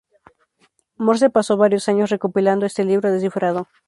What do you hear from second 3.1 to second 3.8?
de cifrado.